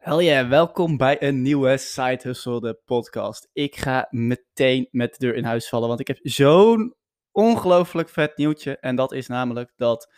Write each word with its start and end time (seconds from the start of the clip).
Hel 0.00 0.22
yeah, 0.22 0.48
welkom 0.48 0.96
bij 0.96 1.22
een 1.22 1.42
nieuwe 1.42 1.76
Side 1.76 2.20
Hustle, 2.22 2.60
de 2.60 2.80
podcast. 2.84 3.48
Ik 3.52 3.76
ga 3.76 4.06
meteen 4.10 4.88
met 4.90 5.10
de 5.10 5.26
deur 5.26 5.34
in 5.34 5.44
huis 5.44 5.68
vallen, 5.68 5.88
want 5.88 6.00
ik 6.00 6.06
heb 6.06 6.18
zo'n 6.22 6.94
ongelooflijk 7.32 8.08
vet 8.08 8.36
nieuwtje. 8.36 8.76
En 8.78 8.96
dat 8.96 9.12
is 9.12 9.26
namelijk 9.26 9.72
dat 9.76 10.12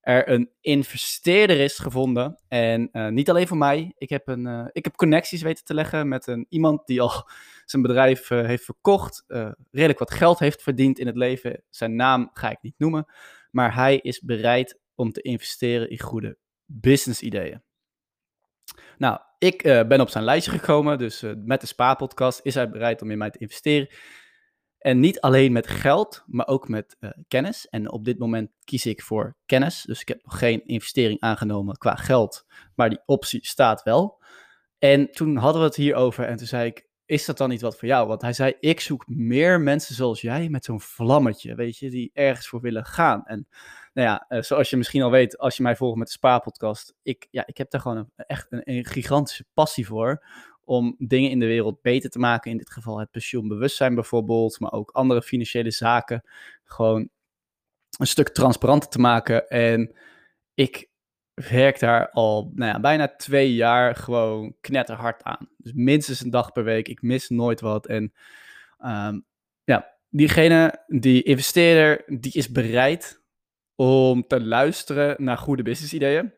er 0.00 0.28
een 0.28 0.50
investeerder 0.60 1.60
is 1.60 1.78
gevonden. 1.78 2.40
En 2.48 2.88
uh, 2.92 3.08
niet 3.08 3.30
alleen 3.30 3.46
voor 3.46 3.56
mij, 3.56 3.92
ik 3.96 4.08
heb, 4.08 4.28
een, 4.28 4.46
uh, 4.46 4.66
ik 4.72 4.84
heb 4.84 4.96
connecties 4.96 5.42
weten 5.42 5.64
te 5.64 5.74
leggen 5.74 6.08
met 6.08 6.26
een, 6.26 6.46
iemand 6.48 6.86
die 6.86 7.00
al 7.00 7.28
zijn 7.64 7.82
bedrijf 7.82 8.30
uh, 8.30 8.46
heeft 8.46 8.64
verkocht, 8.64 9.24
redelijk 9.70 9.98
wat 9.98 10.10
geld 10.10 10.38
heeft 10.38 10.62
verdiend 10.62 10.98
in 10.98 11.06
het 11.06 11.16
leven. 11.16 11.62
Zijn 11.68 11.96
naam 11.96 12.30
ga 12.32 12.50
ik 12.50 12.58
niet 12.62 12.78
noemen, 12.78 13.06
maar 13.50 13.74
hij 13.74 13.96
is 13.96 14.20
bereid 14.20 14.78
om 14.94 15.12
te 15.12 15.22
investeren 15.22 15.90
in 15.90 16.00
goede 16.00 16.38
business 16.64 17.22
ideeën. 17.22 17.62
Nou, 18.98 19.18
ik 19.38 19.64
uh, 19.64 19.82
ben 19.82 20.00
op 20.00 20.08
zijn 20.08 20.24
lijstje 20.24 20.50
gekomen, 20.50 20.98
dus 20.98 21.22
uh, 21.22 21.32
met 21.44 21.60
de 21.60 21.66
Spa-podcast 21.66 22.40
is 22.42 22.54
hij 22.54 22.70
bereid 22.70 23.02
om 23.02 23.10
in 23.10 23.18
mij 23.18 23.30
te 23.30 23.38
investeren. 23.38 23.88
En 24.78 25.00
niet 25.00 25.20
alleen 25.20 25.52
met 25.52 25.68
geld, 25.68 26.24
maar 26.26 26.46
ook 26.46 26.68
met 26.68 26.96
uh, 27.00 27.10
kennis. 27.28 27.68
En 27.68 27.90
op 27.90 28.04
dit 28.04 28.18
moment 28.18 28.50
kies 28.64 28.86
ik 28.86 29.02
voor 29.02 29.36
kennis. 29.46 29.82
Dus 29.82 30.00
ik 30.00 30.08
heb 30.08 30.24
nog 30.24 30.38
geen 30.38 30.66
investering 30.66 31.20
aangenomen 31.20 31.76
qua 31.76 31.94
geld, 31.94 32.46
maar 32.74 32.88
die 32.88 33.02
optie 33.06 33.46
staat 33.46 33.82
wel. 33.82 34.22
En 34.78 35.10
toen 35.10 35.36
hadden 35.36 35.60
we 35.60 35.66
het 35.66 35.76
hierover 35.76 36.24
en 36.24 36.36
toen 36.36 36.46
zei 36.46 36.66
ik, 36.66 36.88
is 37.06 37.24
dat 37.24 37.38
dan 37.38 37.48
niet 37.48 37.60
wat 37.60 37.78
voor 37.78 37.88
jou? 37.88 38.08
Want 38.08 38.22
hij 38.22 38.32
zei, 38.32 38.54
ik 38.60 38.80
zoek 38.80 39.08
meer 39.08 39.60
mensen 39.60 39.94
zoals 39.94 40.20
jij 40.20 40.48
met 40.48 40.64
zo'n 40.64 40.80
vlammetje, 40.80 41.54
weet 41.54 41.78
je, 41.78 41.90
die 41.90 42.10
ergens 42.12 42.48
voor 42.48 42.60
willen 42.60 42.84
gaan. 42.84 43.24
En 43.24 43.48
nou 43.92 44.08
ja, 44.08 44.26
uh, 44.28 44.42
zoals 44.42 44.70
je 44.70 44.76
misschien 44.76 45.02
al 45.02 45.10
weet, 45.10 45.38
als 45.38 45.56
je 45.56 45.62
mij 45.62 45.76
volgt 45.76 45.98
met 45.98 46.06
de 46.06 46.12
Spa-podcast, 46.12 46.94
ik, 47.02 47.28
ja, 47.30 47.46
ik 47.46 47.56
heb 47.56 47.70
daar 47.70 47.80
gewoon 47.80 48.10
echt 48.16 48.46
een, 48.50 48.84
gigantische 48.84 49.44
passie 49.54 49.86
voor 49.86 50.24
om 50.64 50.94
dingen 50.98 51.30
in 51.30 51.38
de 51.38 51.46
wereld 51.46 51.82
beter 51.82 52.10
te 52.10 52.18
maken. 52.18 52.50
In 52.50 52.56
dit 52.56 52.70
geval 52.70 52.98
het 52.98 53.10
pensioenbewustzijn 53.10 53.94
bijvoorbeeld, 53.94 54.60
maar 54.60 54.72
ook 54.72 54.90
andere 54.90 55.22
financiële 55.22 55.70
zaken. 55.70 56.24
Gewoon 56.64 57.08
een 57.98 58.06
stuk 58.06 58.28
transparanter 58.28 58.88
te 58.88 58.98
maken. 58.98 59.48
En 59.48 59.94
ik 60.54 60.88
werk 61.34 61.78
daar 61.78 62.10
al 62.10 62.50
nou 62.54 62.72
ja, 62.72 62.80
bijna 62.80 63.16
twee 63.16 63.54
jaar 63.54 63.96
gewoon 63.96 64.54
knetterhard 64.60 65.22
aan. 65.22 65.48
Dus 65.56 65.72
minstens 65.72 66.20
een 66.20 66.30
dag 66.30 66.52
per 66.52 66.64
week. 66.64 66.88
Ik 66.88 67.02
mis 67.02 67.28
nooit 67.28 67.60
wat. 67.60 67.86
En 67.86 68.12
um, 68.84 69.24
ja, 69.64 69.96
diegene, 70.08 70.84
die 70.86 71.22
investeerder, 71.22 72.18
die 72.20 72.32
is 72.32 72.50
bereid 72.50 73.19
om 73.80 74.26
te 74.26 74.40
luisteren 74.40 75.24
naar 75.24 75.38
goede 75.38 75.62
business 75.62 75.92
ideeën. 75.92 76.34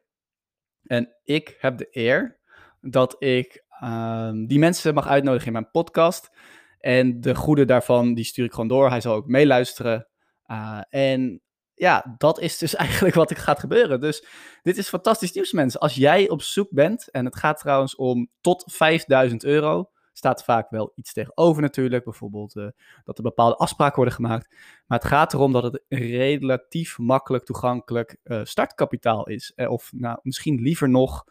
En 0.83 1.17
ik 1.25 1.57
heb 1.59 1.79
de 1.79 1.89
eer 1.91 2.41
dat 2.81 3.17
ik 3.19 3.65
um, 3.85 4.47
die 4.47 4.59
mensen 4.59 4.95
mag 4.95 5.07
uitnodigen 5.07 5.47
in 5.47 5.53
mijn 5.53 5.71
podcast. 5.71 6.31
En 6.79 7.21
de 7.21 7.35
goede 7.35 7.65
daarvan, 7.65 8.15
die 8.15 8.25
stuur 8.25 8.45
ik 8.45 8.53
gewoon 8.53 8.69
door. 8.69 8.89
Hij 8.89 9.01
zal 9.01 9.15
ook 9.15 9.27
meeluisteren. 9.27 10.09
Uh, 10.47 10.81
en 10.89 11.43
ja, 11.75 12.15
dat 12.19 12.41
is 12.41 12.59
dus 12.59 12.75
eigenlijk 12.85 13.15
wat 13.15 13.31
er 13.31 13.37
gaat 13.37 13.61
gebeuren. 13.61 14.01
Dus 14.01 14.27
dit 14.63 14.79
is 14.79 14.89
fantastisch 14.89 15.33
nieuws, 15.33 15.53
mensen. 15.53 15.81
Als 15.81 15.95
jij 15.95 16.29
op 16.29 16.43
zoek 16.43 16.69
bent, 16.71 17.11
en 17.11 17.25
het 17.25 17.37
gaat 17.37 17.59
trouwens 17.59 17.97
om 17.97 18.31
tot 18.41 18.65
5000 18.67 19.45
euro, 19.45 19.91
staat 20.23 20.45
vaak 20.45 20.71
wel 20.71 20.93
iets 20.95 21.13
tegenover 21.13 21.63
natuurlijk. 21.63 22.05
Bijvoorbeeld 22.05 22.57
uh, 22.57 22.67
dat 23.05 23.17
er 23.17 23.23
bepaalde 23.23 23.57
afspraken 23.57 23.97
worden 23.97 24.15
gemaakt. 24.15 24.55
Maar 24.87 24.99
het 24.99 25.09
gaat 25.09 25.33
erom 25.33 25.53
dat 25.53 25.63
het 25.63 25.83
relatief 25.89 26.99
makkelijk 26.99 27.45
toegankelijk 27.45 28.17
uh, 28.25 28.41
startkapitaal 28.43 29.29
is. 29.29 29.53
Uh, 29.57 29.71
of 29.71 29.93
nou, 29.93 30.19
misschien 30.23 30.61
liever 30.61 30.89
nog 30.89 31.25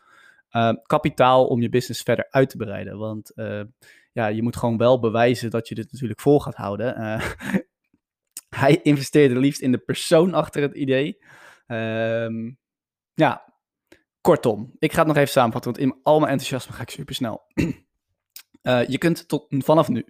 kapitaal 0.86 1.48
om 1.48 1.62
je 1.62 1.70
business 1.70 2.02
verder 2.02 2.28
uit 2.30 2.50
te 2.50 2.58
breiden. 2.58 2.98
Want 2.98 3.32
ja, 4.12 4.28
je 4.28 4.44
moet 4.44 4.56
gewoon 4.56 4.78
wel 4.78 5.00
bewijzen 5.00 5.50
dat 5.50 5.68
je 5.68 5.76
dit 5.76 5.92
natuurlijk 5.92 6.20
vol 6.20 6.40
gaat 6.40 6.56
houden. 6.56 6.96
hij 8.50 8.80
investeerde 8.84 9.40
liefst 9.40 9.62
in 9.62 9.72
de 9.72 9.78
persoon 9.78 10.34
achter 10.34 10.62
het 10.62 10.74
idee. 10.74 11.24
Um, 11.68 12.58
ja, 13.14 13.54
kortom. 14.22 14.76
Ik 14.80 14.92
ga 14.92 14.98
het 14.98 15.08
nog 15.08 15.18
even 15.18 15.30
samenvatten, 15.30 15.72
want 15.72 15.84
in 15.84 16.00
al 16.04 16.20
mijn 16.20 16.32
enthousiasme 16.32 16.74
ga 16.74 16.82
ik 16.82 16.90
super 16.90 17.16
snel. 17.16 17.42
Uh, 18.64 18.88
je 18.88 18.98
kunt 18.98 19.28
tot, 19.28 19.46
vanaf 19.50 19.88
nu 19.88 20.06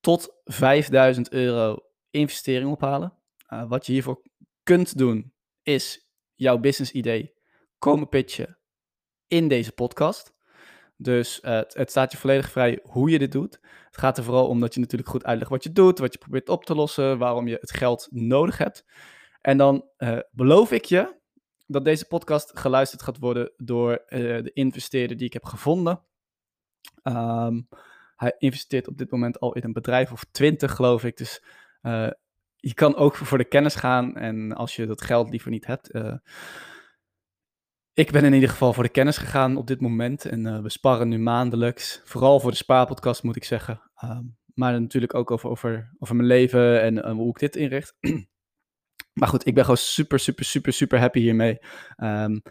tot 0.00 0.40
5000 0.44 1.32
euro 1.32 1.78
investering 2.10 2.70
ophalen. 2.70 3.12
Uh, 3.48 3.68
wat 3.68 3.86
je 3.86 3.92
hiervoor 3.92 4.22
kunt 4.62 4.98
doen, 4.98 5.32
is 5.62 6.10
jouw 6.34 6.58
business 6.58 6.92
idee 6.92 7.34
komen 7.78 8.08
pitchen 8.08 8.58
in 9.26 9.48
deze 9.48 9.72
podcast. 9.72 10.34
Dus 10.96 11.38
het, 11.42 11.74
het, 11.74 11.90
staat 11.90 12.12
je 12.12 12.18
volledig 12.18 12.50
vrij 12.50 12.80
hoe 12.82 13.10
je 13.10 13.18
dit 13.18 13.32
doet. 13.32 13.60
Het 13.86 13.98
gaat 13.98 14.18
er 14.18 14.24
vooral 14.24 14.48
om 14.48 14.60
dat 14.60 14.74
je 14.74 14.80
natuurlijk 14.80 15.10
goed 15.10 15.24
uitlegt 15.24 15.50
wat 15.50 15.62
je 15.62 15.72
doet, 15.72 15.98
wat 15.98 16.12
je 16.12 16.18
probeert 16.18 16.48
op 16.48 16.64
te 16.64 16.74
lossen, 16.74 17.18
waarom 17.18 17.48
je 17.48 17.58
het 17.60 17.72
geld 17.72 18.08
nodig 18.10 18.58
hebt. 18.58 18.84
En 19.40 19.56
dan 19.56 19.84
beloof 20.30 20.72
ik 20.72 20.84
je 20.84 21.18
dat 21.66 21.84
deze 21.84 22.06
podcast 22.06 22.58
geluisterd 22.58 23.02
gaat 23.02 23.18
worden 23.18 23.52
door 23.56 24.02
de 24.08 24.50
investeerder 24.52 25.16
die 25.16 25.26
ik 25.26 25.32
heb 25.32 25.44
gevonden. 25.44 26.02
Um, 27.02 27.68
hij 28.16 28.34
investeert 28.38 28.88
op 28.88 28.98
dit 28.98 29.10
moment 29.10 29.40
al 29.40 29.54
in 29.54 29.64
een 29.64 29.72
bedrijf 29.72 30.12
of 30.12 30.24
twintig, 30.30 30.74
geloof 30.74 31.04
ik. 31.04 31.16
Dus 31.16 31.44
uh, 31.82 32.10
je 32.56 32.74
kan 32.74 32.96
ook 32.96 33.16
voor 33.16 33.38
de 33.38 33.44
kennis 33.44 33.74
gaan. 33.74 34.16
En 34.16 34.52
als 34.52 34.76
je 34.76 34.86
dat 34.86 35.02
geld 35.02 35.30
liever 35.30 35.50
niet 35.50 35.66
hebt. 35.66 35.94
Uh, 35.94 36.14
ik 37.92 38.10
ben 38.10 38.24
in 38.24 38.32
ieder 38.32 38.48
geval 38.48 38.72
voor 38.72 38.82
de 38.82 38.88
kennis 38.88 39.18
gegaan 39.18 39.56
op 39.56 39.66
dit 39.66 39.80
moment. 39.80 40.24
En 40.24 40.46
uh, 40.46 40.60
we 40.60 40.70
sparren 40.70 41.08
nu 41.08 41.18
maandelijks. 41.18 42.02
Vooral 42.04 42.40
voor 42.40 42.50
de 42.50 42.56
spaarpodcast 42.56 43.22
moet 43.22 43.36
ik 43.36 43.44
zeggen. 43.44 43.90
Um, 44.04 44.38
maar 44.54 44.80
natuurlijk 44.80 45.14
ook 45.14 45.30
over, 45.30 45.50
over, 45.50 45.94
over 45.98 46.16
mijn 46.16 46.28
leven 46.28 46.82
en 46.82 47.10
hoe 47.10 47.28
ik 47.28 47.38
dit 47.38 47.56
inricht. 47.56 47.96
maar 49.18 49.28
goed, 49.28 49.46
ik 49.46 49.54
ben 49.54 49.64
gewoon 49.64 49.78
super, 49.78 50.18
super, 50.18 50.44
super, 50.44 50.72
super 50.72 50.98
happy 50.98 51.20
hiermee. 51.20 51.58
Um, 51.96 52.42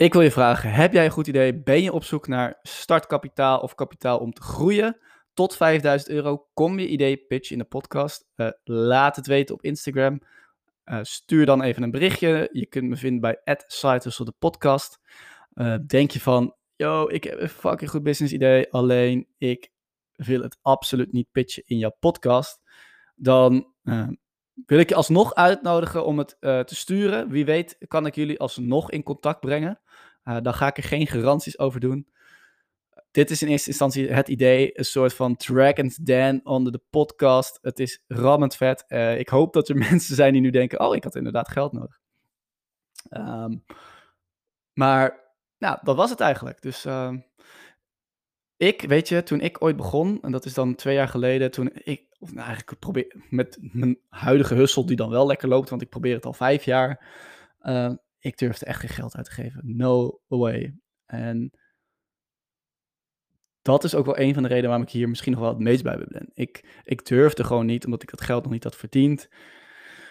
ik 0.00 0.12
wil 0.12 0.22
je 0.22 0.30
vragen, 0.30 0.72
heb 0.72 0.92
jij 0.92 1.04
een 1.04 1.10
goed 1.10 1.26
idee? 1.26 1.62
Ben 1.62 1.82
je 1.82 1.92
op 1.92 2.04
zoek 2.04 2.26
naar 2.28 2.58
startkapitaal 2.62 3.60
of 3.60 3.74
kapitaal 3.74 4.18
om 4.18 4.32
te 4.32 4.42
groeien? 4.42 4.98
Tot 5.34 5.56
5000 5.56 6.10
euro, 6.10 6.48
kom 6.54 6.78
je 6.78 6.88
idee 6.88 7.16
pitch 7.16 7.50
in 7.50 7.58
de 7.58 7.64
podcast. 7.64 8.28
Uh, 8.36 8.48
laat 8.64 9.16
het 9.16 9.26
weten 9.26 9.54
op 9.54 9.62
Instagram. 9.62 10.20
Uh, 10.84 10.98
stuur 11.02 11.46
dan 11.46 11.62
even 11.62 11.82
een 11.82 11.90
berichtje. 11.90 12.48
Je 12.52 12.66
kunt 12.66 12.88
me 12.88 12.96
vinden 12.96 13.20
bij 13.20 13.56
@sitehustle 13.66 14.24
de 14.24 14.34
podcast. 14.38 15.00
Uh, 15.54 15.76
denk 15.86 16.10
je 16.10 16.20
van, 16.20 16.54
yo, 16.76 17.08
ik 17.08 17.24
heb 17.24 17.40
een 17.40 17.48
fucking 17.48 17.90
goed 17.90 18.02
business 18.02 18.34
idee, 18.34 18.72
alleen 18.72 19.28
ik 19.38 19.70
wil 20.12 20.42
het 20.42 20.58
absoluut 20.62 21.12
niet 21.12 21.28
pitchen 21.32 21.62
in 21.66 21.78
jouw 21.78 21.96
podcast. 21.98 22.60
Dan 23.14 23.72
wil 24.66 24.78
ik 24.78 24.88
je 24.88 24.94
alsnog 24.94 25.34
uitnodigen 25.34 26.04
om 26.04 26.18
het 26.18 26.36
uh, 26.40 26.60
te 26.60 26.74
sturen. 26.74 27.28
Wie 27.28 27.44
weet 27.44 27.76
kan 27.88 28.06
ik 28.06 28.14
jullie 28.14 28.38
alsnog 28.38 28.90
in 28.90 29.02
contact 29.02 29.40
brengen. 29.40 29.80
Uh, 30.24 30.36
dan 30.42 30.54
ga 30.54 30.66
ik 30.66 30.76
er 30.76 30.82
geen 30.82 31.06
garanties 31.06 31.58
over 31.58 31.80
doen. 31.80 32.08
Dit 33.10 33.30
is 33.30 33.42
in 33.42 33.48
eerste 33.48 33.68
instantie 33.68 34.12
het 34.12 34.28
idee, 34.28 34.78
een 34.78 34.84
soort 34.84 35.14
van 35.14 35.36
Dragon's 35.36 35.96
Den 35.96 36.40
onder 36.44 36.72
de 36.72 36.82
podcast. 36.90 37.58
Het 37.62 37.78
is 37.78 38.04
rammend 38.06 38.56
vet. 38.56 38.84
Uh, 38.88 39.18
ik 39.18 39.28
hoop 39.28 39.52
dat 39.52 39.68
er 39.68 39.76
mensen 39.90 40.14
zijn 40.14 40.32
die 40.32 40.42
nu 40.42 40.50
denken, 40.50 40.80
oh, 40.80 40.94
ik 40.94 41.04
had 41.04 41.14
inderdaad 41.14 41.48
geld 41.48 41.72
nodig. 41.72 41.98
Um, 43.10 43.64
maar, 44.72 45.34
nou, 45.58 45.78
dat 45.82 45.96
was 45.96 46.10
het 46.10 46.20
eigenlijk. 46.20 46.62
Dus 46.62 46.86
uh, 46.86 47.14
ik, 48.56 48.82
weet 48.82 49.08
je, 49.08 49.22
toen 49.22 49.40
ik 49.40 49.62
ooit 49.62 49.76
begon, 49.76 50.18
en 50.22 50.32
dat 50.32 50.44
is 50.44 50.54
dan 50.54 50.74
twee 50.74 50.94
jaar 50.94 51.08
geleden, 51.08 51.50
toen 51.50 51.70
ik, 51.74 52.09
of 52.20 52.32
nou 52.32 52.46
eigenlijk 52.46 52.80
probeer, 52.80 53.24
met 53.30 53.58
mijn 53.60 53.98
huidige 54.08 54.54
hussel 54.54 54.86
die 54.86 54.96
dan 54.96 55.10
wel 55.10 55.26
lekker 55.26 55.48
loopt, 55.48 55.68
want 55.68 55.82
ik 55.82 55.88
probeer 55.88 56.14
het 56.14 56.26
al 56.26 56.32
vijf 56.32 56.64
jaar, 56.64 57.06
uh, 57.62 57.92
ik 58.18 58.38
durfde 58.38 58.66
echt 58.66 58.80
geen 58.80 58.88
geld 58.88 59.16
uit 59.16 59.24
te 59.24 59.30
geven. 59.30 59.76
No 59.76 60.20
way. 60.26 60.74
En 61.06 61.50
dat 63.62 63.84
is 63.84 63.94
ook 63.94 64.06
wel 64.06 64.18
een 64.18 64.34
van 64.34 64.42
de 64.42 64.48
redenen 64.48 64.68
waarom 64.68 64.86
ik 64.86 64.92
hier 64.92 65.08
misschien 65.08 65.32
nog 65.32 65.40
wel 65.40 65.50
het 65.50 65.58
meest 65.58 65.82
bij 65.82 65.98
ben. 66.08 66.30
Ik, 66.34 66.80
ik 66.84 67.06
durfde 67.06 67.44
gewoon 67.44 67.66
niet, 67.66 67.84
omdat 67.84 68.02
ik 68.02 68.10
dat 68.10 68.20
geld 68.20 68.42
nog 68.42 68.52
niet 68.52 68.64
had 68.64 68.76
verdiend. 68.76 69.28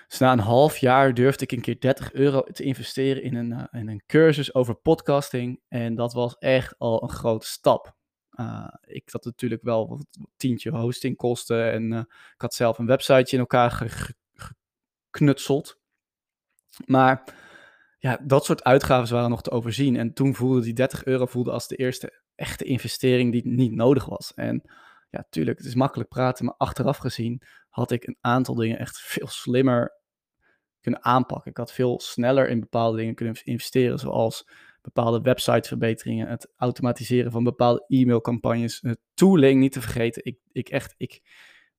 Dus 0.08 0.20
na 0.20 0.32
een 0.32 0.40
half 0.40 0.78
jaar 0.78 1.14
durfde 1.14 1.44
ik 1.44 1.52
een 1.52 1.62
keer 1.62 1.80
30 1.80 2.14
euro 2.14 2.42
te 2.42 2.64
investeren 2.64 3.24
in 3.24 3.36
een, 3.36 3.52
uh, 3.52 3.82
in 3.82 3.88
een 3.90 4.04
cursus 4.06 4.54
over 4.54 4.76
podcasting. 4.76 5.62
En 5.68 5.96
dat 5.96 6.14
was 6.14 6.38
echt 6.38 6.78
al 6.78 7.04
een 7.04 7.10
grote 7.10 7.48
stap. 7.48 7.98
Uh, 8.40 8.68
ik 8.82 9.10
had 9.12 9.26
natuurlijk 9.26 9.64
wel 9.64 9.88
wat 9.88 10.06
tientje 10.38 10.72
hostingkosten 10.72 11.72
en 11.72 11.92
uh, 11.92 12.00
ik 12.34 12.42
had 12.42 12.54
zelf 12.54 12.78
een 12.78 12.86
websiteje 12.86 13.32
in 13.32 13.40
elkaar 13.40 13.90
geknutseld. 15.10 15.80
Maar 16.86 17.36
ja, 17.98 18.20
dat 18.24 18.46
soort 18.46 18.64
uitgaven 18.64 19.16
waren 19.16 19.30
nog 19.30 19.42
te 19.42 19.52
overzien. 19.52 19.96
En 19.96 20.14
toen 20.14 20.36
voelde 20.36 20.62
die 20.62 20.74
30 20.74 21.06
euro 21.06 21.26
voelde 21.26 21.52
als 21.52 21.68
de 21.68 21.76
eerste 21.76 22.22
echte 22.36 22.64
investering 22.64 23.32
die 23.32 23.48
niet 23.48 23.76
nodig 23.76 24.06
was. 24.06 24.34
En 24.34 24.62
ja, 25.10 25.28
tuurlijk, 25.30 25.58
het 25.58 25.68
is 25.68 25.76
makkelijk 25.76 26.10
praten, 26.10 26.46
maar 26.46 26.56
achteraf 26.58 26.98
gezien 26.98 27.42
had 27.70 27.92
ik 27.92 28.08
een 28.08 28.18
aantal 28.22 28.56
dingen 28.56 28.80
echt 28.80 29.02
veel 29.02 29.28
slimmer 29.28 29.94
kunnen 30.82 31.04
aanpakken. 31.04 31.52
Ik 31.52 31.58
had 31.58 31.74
veel 31.74 32.00
sneller 32.00 32.50
in 32.50 32.60
bepaalde 32.60 32.98
dingen 32.98 33.16
kunnen 33.16 33.44
investeren, 33.44 34.00
zoals 34.00 34.50
bepaalde 34.82 35.22
websiteverbeteringen, 35.22 36.28
het 36.28 36.52
automatiseren 36.56 37.32
van 37.32 37.44
bepaalde 37.44 37.86
e-mailcampagnes, 37.88 38.84
tooling 39.14 39.60
niet 39.60 39.72
te 39.72 39.82
vergeten. 39.82 40.26
Ik, 40.26 40.38
ik 40.52 40.70
echt, 40.70 40.96
ik 40.98 41.22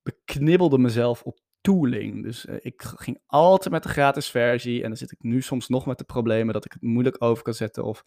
beknibbelde 0.03 0.79
mezelf 0.79 1.23
op 1.23 1.39
tooling. 1.61 2.23
Dus 2.23 2.47
uh, 2.47 2.57
ik 2.59 2.83
ging 2.83 3.21
altijd 3.27 3.71
met 3.71 3.83
de 3.83 3.89
gratis 3.89 4.31
versie 4.31 4.83
en 4.83 4.89
dan 4.89 4.97
zit 4.97 5.13
ik 5.13 5.23
nu 5.23 5.43
soms 5.43 5.69
nog 5.69 5.87
met 5.87 5.99
de 5.99 6.05
problemen 6.05 6.55
dat 6.55 6.65
ik 6.65 6.73
het 6.73 6.83
moeilijk 6.83 7.17
over 7.23 7.43
kan 7.43 7.55
zetten 7.55 7.85
of 7.85 8.05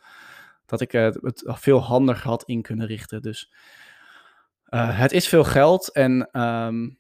dat 0.66 0.82
ik 0.82 0.94
uh, 0.94 1.04
het 1.22 1.44
veel 1.46 1.80
handiger 1.80 2.28
had 2.28 2.44
in 2.44 2.62
kunnen 2.62 2.88
richten. 2.88 3.22
Dus 3.22 3.54
het 4.76 5.12
is 5.12 5.28
veel 5.28 5.44
geld 5.44 5.92
en 5.92 6.42
um, 6.42 7.00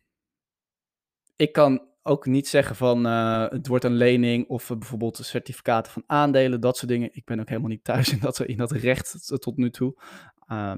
ik 1.35 1.51
kan 1.51 1.92
ook 2.03 2.25
niet 2.25 2.47
zeggen 2.47 2.75
van 2.75 3.05
uh, 3.05 3.49
het 3.49 3.67
wordt 3.67 3.83
een 3.83 3.95
lening 3.95 4.47
of 4.47 4.69
uh, 4.69 4.77
bijvoorbeeld 4.77 5.17
certificaten 5.17 5.91
van 5.91 6.03
aandelen, 6.07 6.61
dat 6.61 6.77
soort 6.77 6.91
dingen. 6.91 7.09
Ik 7.11 7.25
ben 7.25 7.39
ook 7.39 7.49
helemaal 7.49 7.69
niet 7.69 7.83
thuis 7.83 8.11
in 8.11 8.19
dat, 8.19 8.39
in 8.39 8.57
dat 8.57 8.71
recht 8.71 9.41
tot 9.41 9.57
nu 9.57 9.69
toe. 9.69 10.01
Uh, 10.51 10.73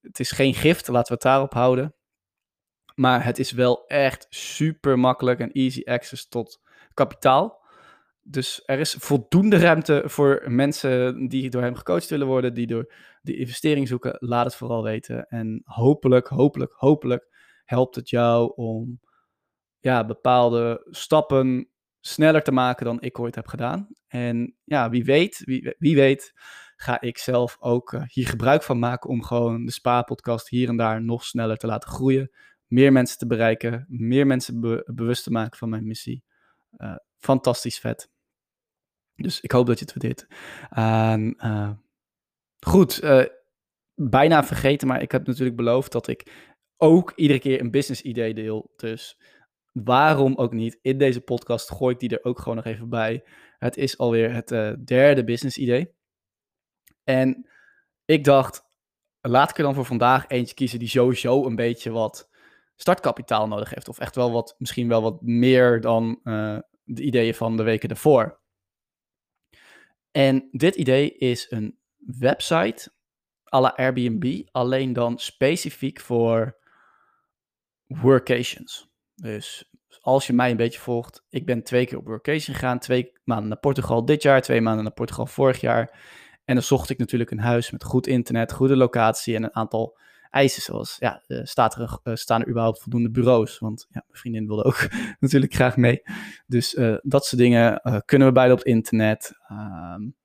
het 0.00 0.20
is 0.20 0.30
geen 0.30 0.54
gift, 0.54 0.88
laten 0.88 1.08
we 1.08 1.14
het 1.14 1.22
daarop 1.22 1.52
houden. 1.52 1.94
Maar 2.94 3.24
het 3.24 3.38
is 3.38 3.52
wel 3.52 3.86
echt 3.86 4.26
super 4.28 4.98
makkelijk 4.98 5.40
en 5.40 5.52
easy 5.52 5.82
access 5.84 6.28
tot 6.28 6.60
kapitaal. 6.94 7.60
Dus 8.22 8.62
er 8.64 8.78
is 8.78 8.96
voldoende 8.98 9.56
ruimte 9.56 10.02
voor 10.06 10.42
mensen 10.46 11.28
die 11.28 11.50
door 11.50 11.62
hem 11.62 11.74
gecoacht 11.74 12.08
willen 12.08 12.26
worden, 12.26 12.54
die 12.54 12.66
door 12.66 12.92
die 13.22 13.36
investering 13.36 13.88
zoeken. 13.88 14.16
Laat 14.18 14.44
het 14.44 14.54
vooral 14.54 14.82
weten. 14.82 15.26
En 15.28 15.62
hopelijk, 15.64 16.28
hopelijk, 16.28 16.72
hopelijk 16.76 17.28
helpt 17.64 17.94
het 17.94 18.10
jou 18.10 18.52
om 18.54 19.00
ja, 19.82 20.04
bepaalde 20.04 20.86
stappen 20.90 21.68
sneller 22.00 22.42
te 22.42 22.52
maken 22.52 22.84
dan 22.84 23.00
ik 23.00 23.18
ooit 23.18 23.34
heb 23.34 23.46
gedaan. 23.46 23.88
En 24.06 24.56
ja, 24.64 24.90
wie 24.90 25.04
weet, 25.04 25.42
wie, 25.44 25.74
wie 25.78 25.96
weet, 25.96 26.32
ga 26.76 27.00
ik 27.00 27.18
zelf 27.18 27.56
ook 27.60 27.92
uh, 27.92 28.02
hier 28.06 28.26
gebruik 28.26 28.62
van 28.62 28.78
maken 28.78 29.10
om 29.10 29.22
gewoon 29.22 29.64
de 29.64 29.72
Spa-podcast 29.72 30.48
hier 30.48 30.68
en 30.68 30.76
daar 30.76 31.02
nog 31.02 31.24
sneller 31.24 31.56
te 31.56 31.66
laten 31.66 31.90
groeien. 31.90 32.30
Meer 32.66 32.92
mensen 32.92 33.18
te 33.18 33.26
bereiken, 33.26 33.86
meer 33.88 34.26
mensen 34.26 34.60
be 34.60 34.90
bewust 34.94 35.24
te 35.24 35.30
maken 35.30 35.58
van 35.58 35.68
mijn 35.68 35.86
missie. 35.86 36.24
Uh, 36.76 36.96
fantastisch 37.18 37.78
vet. 37.78 38.10
Dus 39.14 39.40
ik 39.40 39.52
hoop 39.52 39.66
dat 39.66 39.78
je 39.78 39.84
het 39.84 39.94
waardeert. 39.94 40.26
Uh, 41.44 41.70
goed, 42.66 43.00
bijna 43.94 44.44
vergeten, 44.44 44.88
maar 44.88 45.02
ik 45.02 45.12
heb 45.12 45.26
natuurlijk 45.26 45.56
beloofd 45.56 45.92
dat 45.92 46.06
ik 46.06 46.50
ook 46.76 47.12
iedere 47.16 47.38
keer 47.38 47.60
een 47.60 47.70
business 47.70 48.02
idee 48.02 48.34
deel. 48.34 48.72
Dus 48.76 49.18
waarom 49.72 50.34
ook 50.34 50.52
niet? 50.52 50.78
In 50.82 50.98
deze 50.98 51.20
podcast 51.20 51.70
gooi 51.70 51.94
ik 51.94 52.00
die 52.00 52.18
er 52.18 52.24
ook 52.24 52.38
gewoon 52.38 52.56
nog 52.56 52.64
even 52.64 52.88
bij. 52.88 53.24
Het 53.58 53.76
is 53.76 53.98
alweer 53.98 54.32
het 54.32 54.50
uh, 54.50 54.72
derde 54.84 55.24
business 55.24 55.58
idee. 55.58 55.94
En 57.04 57.48
ik 58.04 58.24
dacht, 58.24 58.62
laat 59.20 59.50
ik 59.50 59.56
er 59.56 59.62
dan 59.62 59.74
voor 59.74 59.84
vandaag 59.84 60.28
eentje 60.28 60.54
kiezen 60.54 60.78
die 60.78 60.88
sowieso 60.88 61.46
een 61.46 61.56
beetje 61.56 61.90
wat 61.90 62.30
startkapitaal 62.76 63.48
nodig 63.48 63.70
heeft. 63.70 63.88
Of 63.88 63.98
echt 63.98 64.14
wel 64.14 64.32
wat, 64.32 64.54
misschien 64.58 64.88
wel 64.88 65.02
wat 65.02 65.22
meer 65.22 65.80
dan 65.80 66.20
uh, 66.24 66.58
de 66.84 67.02
ideeën 67.02 67.34
van 67.34 67.56
de 67.56 67.62
weken 67.62 67.88
ervoor. 67.88 68.40
En 70.10 70.48
dit 70.50 70.74
idee 70.74 71.14
is 71.14 71.50
een 71.50 71.78
website 71.96 72.92
à 73.54 73.60
la 73.60 73.76
Airbnb, 73.76 74.48
alleen 74.50 74.92
dan 74.92 75.18
specifiek 75.18 76.00
voor 76.00 76.58
workations. 77.86 78.91
Dus 79.22 79.64
als 80.00 80.26
je 80.26 80.32
mij 80.32 80.50
een 80.50 80.56
beetje 80.56 80.80
volgt, 80.80 81.24
ik 81.28 81.46
ben 81.46 81.62
twee 81.62 81.86
keer 81.86 81.98
op 81.98 82.06
workation 82.06 82.54
gegaan. 82.54 82.78
Twee 82.78 83.12
maanden 83.24 83.48
naar 83.48 83.58
Portugal 83.58 84.04
dit 84.04 84.22
jaar, 84.22 84.42
twee 84.42 84.60
maanden 84.60 84.84
naar 84.84 84.92
Portugal 84.92 85.26
vorig 85.26 85.60
jaar. 85.60 85.98
En 86.44 86.54
dan 86.54 86.64
zocht 86.64 86.90
ik 86.90 86.98
natuurlijk 86.98 87.30
een 87.30 87.38
huis 87.38 87.70
met 87.70 87.84
goed 87.84 88.06
internet, 88.06 88.52
goede 88.52 88.76
locatie 88.76 89.34
en 89.34 89.42
een 89.42 89.54
aantal 89.54 89.98
eisen. 90.30 90.62
Zoals, 90.62 90.96
ja, 90.98 91.22
uh, 91.26 91.40
staat 91.42 91.74
er, 91.74 91.98
uh, 92.04 92.14
staan 92.14 92.40
er 92.40 92.48
überhaupt 92.48 92.82
voldoende 92.82 93.10
bureaus? 93.10 93.58
Want 93.58 93.86
ja, 93.90 94.02
mijn 94.06 94.18
vriendin 94.18 94.46
wilde 94.46 94.64
ook 94.64 94.88
natuurlijk 95.20 95.54
graag 95.54 95.76
mee. 95.76 96.02
Dus 96.46 96.74
uh, 96.74 96.96
dat 97.02 97.26
soort 97.26 97.42
dingen 97.42 97.80
kunnen 98.04 98.28
we 98.28 98.34
beide 98.34 98.52
op 98.52 98.58
het 98.58 98.68
internet. 98.68 99.32
Um, 99.50 100.16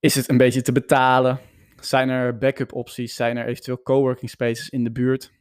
is 0.00 0.14
het 0.14 0.28
een 0.28 0.36
beetje 0.36 0.62
te 0.62 0.72
betalen? 0.72 1.40
Zijn 1.80 2.08
er 2.08 2.38
backup 2.38 2.72
opties? 2.72 3.14
Zijn 3.14 3.36
er 3.36 3.46
eventueel 3.46 3.82
coworking 3.82 4.30
spaces 4.30 4.68
in 4.68 4.84
de 4.84 4.92
buurt? 4.92 5.36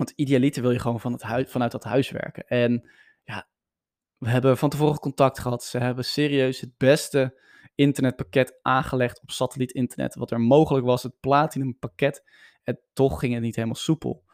Want 0.00 0.12
idealiter 0.16 0.62
wil 0.62 0.70
je 0.70 0.78
gewoon 0.78 1.00
van 1.00 1.12
het 1.12 1.22
huis, 1.22 1.50
vanuit 1.50 1.72
dat 1.72 1.84
huis 1.84 2.10
werken. 2.10 2.46
En 2.46 2.90
ja, 3.22 3.48
we 4.18 4.28
hebben 4.28 4.58
van 4.58 4.70
tevoren 4.70 4.98
contact 4.98 5.38
gehad. 5.38 5.64
Ze 5.64 5.78
hebben 5.78 6.04
serieus 6.04 6.60
het 6.60 6.76
beste 6.76 7.40
internetpakket 7.74 8.58
aangelegd 8.62 9.22
op 9.22 9.30
satellietinternet. 9.30 10.14
Wat 10.14 10.30
er 10.30 10.40
mogelijk 10.40 10.86
was, 10.86 11.02
het 11.02 11.20
platinum 11.20 11.78
pakket. 11.78 12.24
En 12.62 12.80
toch 12.92 13.18
ging 13.18 13.32
het 13.32 13.42
niet 13.42 13.54
helemaal 13.54 13.76
soepel. 13.76 14.24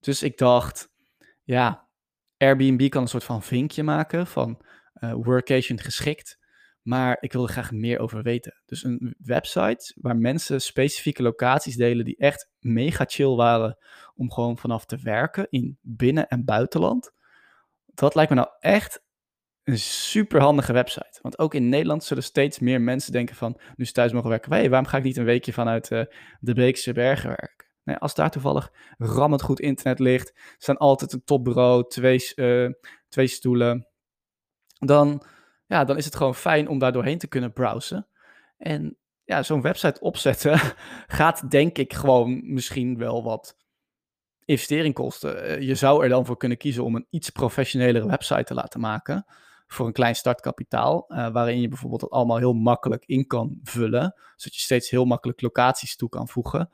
Dus 0.00 0.22
ik 0.22 0.38
dacht, 0.38 0.92
ja, 1.42 1.88
Airbnb 2.36 2.88
kan 2.88 3.02
een 3.02 3.08
soort 3.08 3.24
van 3.24 3.42
vinkje 3.42 3.82
maken 3.82 4.26
van 4.26 4.64
uh, 4.94 5.14
workation 5.14 5.78
geschikt. 5.78 6.38
Maar 6.84 7.16
ik 7.20 7.32
wil 7.32 7.42
er 7.42 7.48
graag 7.48 7.72
meer 7.72 7.98
over 7.98 8.22
weten. 8.22 8.62
Dus 8.66 8.84
een 8.84 9.14
website 9.18 9.94
waar 9.96 10.16
mensen 10.16 10.60
specifieke 10.60 11.22
locaties 11.22 11.76
delen 11.76 12.04
die 12.04 12.16
echt 12.16 12.50
mega 12.58 13.04
chill 13.08 13.34
waren 13.34 13.78
om 14.14 14.32
gewoon 14.32 14.58
vanaf 14.58 14.84
te 14.84 14.98
werken 15.02 15.46
in 15.50 15.78
binnen- 15.80 16.28
en 16.28 16.44
buitenland. 16.44 17.12
Dat 17.86 18.14
lijkt 18.14 18.30
me 18.30 18.36
nou 18.36 18.48
echt 18.60 19.02
een 19.62 19.78
super 19.78 20.40
handige 20.40 20.72
website. 20.72 21.18
Want 21.22 21.38
ook 21.38 21.54
in 21.54 21.68
Nederland 21.68 22.04
zullen 22.04 22.22
steeds 22.22 22.58
meer 22.58 22.80
mensen 22.80 23.12
denken 23.12 23.36
van, 23.36 23.60
nu 23.76 23.84
ze 23.84 23.92
thuis 23.92 24.12
mogen 24.12 24.30
werken, 24.30 24.50
waarom 24.50 24.86
ga 24.86 24.96
ik 24.96 25.02
niet 25.04 25.16
een 25.16 25.24
weekje 25.24 25.52
vanuit 25.52 25.90
uh, 25.90 26.04
de 26.40 26.54
Beekse 26.54 26.92
Bergen 26.92 27.28
werken? 27.28 27.66
Nee, 27.84 27.96
als 27.96 28.14
daar 28.14 28.30
toevallig 28.30 28.72
rammend 28.98 29.42
goed 29.42 29.60
internet 29.60 29.98
ligt, 29.98 30.54
staan 30.58 30.76
altijd 30.76 31.12
een 31.12 31.24
topbureau, 31.24 31.88
twee, 31.88 32.32
uh, 32.36 32.70
twee 33.08 33.26
stoelen, 33.26 33.88
dan 34.78 35.24
ja, 35.66 35.84
dan 35.84 35.96
is 35.96 36.04
het 36.04 36.16
gewoon 36.16 36.34
fijn 36.34 36.68
om 36.68 36.78
daar 36.78 36.92
doorheen 36.92 37.18
te 37.18 37.28
kunnen 37.28 37.52
browsen. 37.52 38.06
En 38.56 38.96
ja, 39.24 39.42
zo'n 39.42 39.62
website 39.62 40.00
opzetten 40.00 40.58
gaat 41.18 41.50
denk 41.50 41.78
ik 41.78 41.92
gewoon 41.92 42.52
misschien 42.52 42.98
wel 42.98 43.22
wat 43.22 43.56
investering 44.44 44.94
kosten. 44.94 45.44
Eh, 45.44 45.60
je 45.60 45.74
zou 45.74 46.02
er 46.02 46.08
dan 46.08 46.26
voor 46.26 46.36
kunnen 46.36 46.58
kiezen 46.58 46.84
om 46.84 46.94
een 46.94 47.06
iets 47.10 47.30
professionelere 47.30 48.06
website 48.06 48.44
te 48.44 48.54
laten 48.54 48.80
maken 48.80 49.26
voor 49.66 49.86
een 49.86 49.92
klein 49.92 50.14
startkapitaal, 50.14 51.04
uh, 51.08 51.28
waarin 51.32 51.60
je 51.60 51.68
bijvoorbeeld 51.68 52.00
dat 52.00 52.10
allemaal 52.10 52.36
heel 52.36 52.52
makkelijk 52.52 53.04
in 53.06 53.26
kan 53.26 53.58
vullen, 53.62 54.14
zodat 54.36 54.54
je 54.54 54.60
steeds 54.60 54.90
heel 54.90 55.04
makkelijk 55.04 55.40
locaties 55.40 55.96
toe 55.96 56.08
kan 56.08 56.28
voegen. 56.28 56.70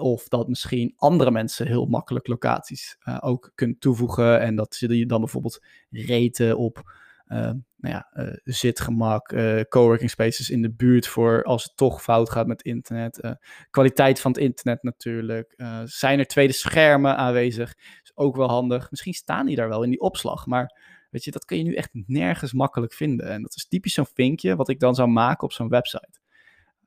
Of 0.00 0.28
dat 0.28 0.48
misschien 0.48 0.92
andere 0.96 1.30
mensen 1.30 1.66
heel 1.66 1.86
makkelijk 1.86 2.26
locaties 2.26 2.96
uh, 3.04 3.18
ook 3.20 3.52
kunnen 3.54 3.78
toevoegen 3.78 4.40
en 4.40 4.56
dat 4.56 4.76
die 4.78 5.06
dan 5.06 5.20
bijvoorbeeld 5.20 5.64
reten 5.90 6.58
op 6.58 6.92
nou 7.26 7.94
ja, 7.94 8.10
uh, 8.14 8.32
zitgemak, 8.44 9.32
uh, 9.32 9.60
coworking 9.68 10.10
spaces 10.10 10.50
in 10.50 10.62
de 10.62 10.72
buurt 10.72 11.06
voor 11.06 11.44
als 11.44 11.64
het 11.64 11.76
toch 11.76 12.02
fout 12.02 12.30
gaat 12.30 12.46
met 12.46 12.62
internet. 12.62 13.36
kwaliteit 13.70 14.20
van 14.20 14.30
het 14.30 14.40
internet 14.40 14.82
natuurlijk. 14.82 15.54
zijn 15.84 16.18
er 16.18 16.26
tweede 16.26 16.52
schermen 16.52 17.16
aanwezig? 17.16 17.74
Is 18.02 18.12
ook 18.14 18.36
wel 18.36 18.48
handig. 18.48 18.90
Misschien 18.90 19.14
staan 19.14 19.46
die 19.46 19.56
daar 19.56 19.68
wel 19.68 19.82
in 19.82 19.90
die 19.90 20.00
opslag, 20.00 20.46
maar 20.46 20.74
weet 21.10 21.24
je, 21.24 21.30
dat 21.30 21.44
kun 21.44 21.56
je 21.56 21.64
nu 21.64 21.74
echt 21.74 21.90
nergens 21.92 22.52
makkelijk 22.52 22.92
vinden. 22.92 23.28
En 23.28 23.42
dat 23.42 23.56
is 23.56 23.68
typisch 23.68 23.94
zo'n 23.94 24.06
vinkje 24.14 24.56
wat 24.56 24.68
ik 24.68 24.80
dan 24.80 24.94
zou 24.94 25.08
maken 25.08 25.44
op 25.44 25.52
zo'n 25.52 25.68
website. 25.68 26.20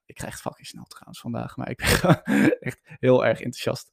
Ik 0.05 0.15
krijg 0.15 0.34
het 0.34 0.41
fucking 0.41 0.67
snel 0.67 0.84
trouwens 0.84 1.19
vandaag, 1.19 1.58
maar 1.58 1.69
ik 1.69 1.77
ben 1.77 2.24
echt 2.69 2.79
heel 2.84 3.25
erg 3.25 3.41
enthousiast. 3.41 3.91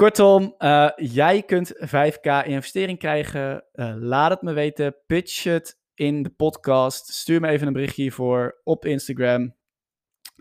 Kortom, 0.00 0.54
uh, 0.58 0.90
jij 0.96 1.42
kunt 1.42 1.72
5k 1.74 2.46
investering 2.46 2.98
krijgen. 2.98 3.64
Uh, 3.74 3.94
laat 3.96 4.30
het 4.30 4.42
me 4.42 4.52
weten. 4.52 4.96
Pitch 5.06 5.44
het 5.44 5.78
in 5.94 6.22
de 6.22 6.30
podcast. 6.30 7.12
Stuur 7.12 7.40
me 7.40 7.48
even 7.48 7.66
een 7.66 7.72
berichtje 7.72 8.02
hiervoor 8.02 8.60
op 8.64 8.84
Instagram. 8.84 9.54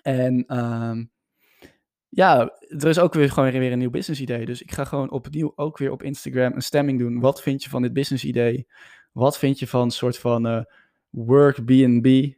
En 0.01 0.57
um, 0.57 1.11
ja, 2.09 2.57
er 2.67 2.87
is 2.87 2.99
ook 2.99 3.13
weer 3.13 3.29
gewoon 3.31 3.51
weer 3.51 3.71
een 3.71 3.79
nieuw 3.79 3.89
business 3.89 4.21
idee. 4.21 4.45
Dus 4.45 4.61
ik 4.61 4.71
ga 4.71 4.83
gewoon 4.83 5.11
opnieuw 5.11 5.51
ook 5.55 5.77
weer 5.77 5.91
op 5.91 6.03
Instagram 6.03 6.53
een 6.53 6.61
stemming 6.61 6.99
doen. 6.99 7.19
Wat 7.19 7.41
vind 7.41 7.63
je 7.63 7.69
van 7.69 7.81
dit 7.81 7.93
business 7.93 8.23
idee? 8.23 8.67
Wat 9.11 9.37
vind 9.37 9.59
je 9.59 9.67
van 9.67 9.81
een 9.81 9.91
soort 9.91 10.17
van 10.17 10.47
uh, 10.47 10.63
work 11.09 11.65
B&B? 11.65 12.37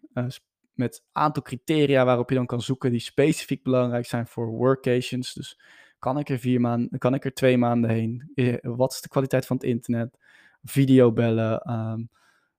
met 0.74 1.04
aantal 1.12 1.44
criteria 1.44 2.06
waarop 2.06 2.30
je 2.30 2.36
dan 2.36 2.46
kan 2.46 2.62
zoeken 2.62 2.92
die 2.92 3.00
specifiek 3.00 3.64
belangrijk 3.64 4.06
zijn 4.06 4.28
voor 4.28 4.48
workations. 4.48 5.34
Dus 5.34 5.60
kan 6.02 6.18
ik 6.20 6.30
er 6.30 6.40
vier 6.40 6.62
maanden, 6.62 7.00
kan 7.00 7.14
ik 7.14 7.26
er 7.26 7.34
twee 7.34 7.58
maanden 7.58 7.90
heen? 7.90 8.32
Wat 8.62 8.92
is 8.92 9.02
de 9.02 9.08
kwaliteit 9.08 9.46
van 9.46 9.56
het 9.56 9.66
internet? 9.66 10.18
Videobellen, 10.64 11.72
um, 11.72 12.10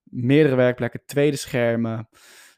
meerdere 0.02 0.54
werkplekken, 0.54 1.02
tweede 1.06 1.37
schermen. 1.37 2.08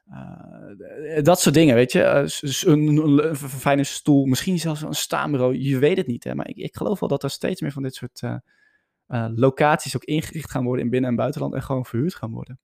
Uh, 0.08 1.22
dat 1.22 1.40
soort 1.40 1.54
dingen, 1.54 1.74
weet 1.74 1.92
je. 1.92 2.00
Uh, 2.00 2.72
een, 2.72 3.36
fijne 3.36 3.84
stoel, 3.84 4.24
misschien 4.24 4.58
zelfs 4.58 4.82
een 4.82 4.94
staanbureau, 4.94 5.56
je 5.56 5.78
weet 5.78 5.96
het 5.96 6.06
niet. 6.06 6.24
Hè? 6.24 6.34
Maar 6.34 6.48
ik, 6.48 6.56
ik 6.56 6.76
geloof 6.76 7.00
wel 7.00 7.08
dat 7.08 7.22
er 7.22 7.30
steeds 7.30 7.60
meer 7.60 7.72
van 7.72 7.82
dit 7.82 7.94
soort 7.94 8.22
locaties 9.34 9.96
ook 9.96 10.04
ingericht 10.04 10.50
gaan 10.50 10.64
worden 10.64 10.84
in 10.84 10.90
binnen- 10.90 11.10
en 11.10 11.16
buitenland 11.16 11.54
en 11.54 11.62
gewoon 11.62 11.84
verhuurd 11.84 12.14
gaan 12.14 12.30
worden. 12.30 12.58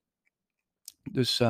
Dus 1.11 1.41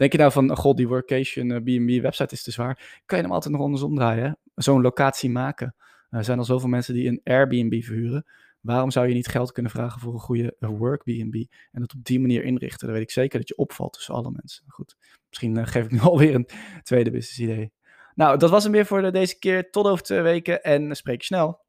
Denk 0.00 0.12
je 0.12 0.18
nou 0.18 0.32
van, 0.32 0.56
god, 0.56 0.76
die 0.76 0.88
workation 0.88 1.48
B&B 1.48 2.02
website 2.02 2.34
is 2.34 2.42
te 2.42 2.50
zwaar. 2.50 3.02
Kan 3.06 3.18
je 3.18 3.24
hem 3.24 3.32
altijd 3.32 3.54
nog 3.54 3.62
andersom 3.62 3.94
draaien. 3.94 4.38
Zo'n 4.54 4.80
locatie 4.80 5.30
maken. 5.30 5.74
Er 6.10 6.24
zijn 6.24 6.38
al 6.38 6.44
zoveel 6.44 6.68
mensen 6.68 6.94
die 6.94 7.08
een 7.08 7.20
Airbnb 7.24 7.82
verhuren. 7.82 8.24
Waarom 8.60 8.90
zou 8.90 9.08
je 9.08 9.14
niet 9.14 9.28
geld 9.28 9.52
kunnen 9.52 9.72
vragen 9.72 10.00
voor 10.00 10.12
een 10.12 10.20
goede 10.20 10.56
work 10.58 11.02
B&B 11.02 11.34
en 11.70 11.80
dat 11.80 11.94
op 11.94 12.04
die 12.04 12.20
manier 12.20 12.44
inrichten? 12.44 12.86
Dan 12.86 12.96
weet 12.96 13.04
ik 13.04 13.10
zeker 13.10 13.38
dat 13.38 13.48
je 13.48 13.56
opvalt 13.56 13.92
tussen 13.92 14.14
alle 14.14 14.30
mensen. 14.30 14.64
Goed, 14.68 14.96
misschien 15.28 15.66
geef 15.66 15.84
ik 15.84 15.90
nu 15.90 16.00
alweer 16.10 16.34
een 16.34 16.48
tweede 16.82 17.10
business 17.10 17.38
idee. 17.38 17.72
Nou, 18.14 18.38
dat 18.38 18.50
was 18.50 18.62
hem 18.62 18.72
weer 18.72 18.86
voor 18.86 19.12
deze 19.12 19.38
keer. 19.38 19.70
Tot 19.70 19.86
over 19.86 20.04
twee 20.04 20.20
weken 20.20 20.62
en 20.62 20.96
spreek 20.96 21.18
je 21.18 21.26
snel. 21.26 21.60